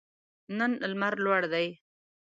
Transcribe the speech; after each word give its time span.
نن 0.57 0.71
لمر 0.91 1.13
لوړ 1.25 1.41
دی 1.53 1.67